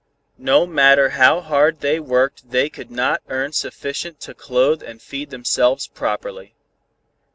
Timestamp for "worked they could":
1.99-2.89